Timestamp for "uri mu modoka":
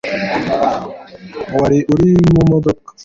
1.93-2.89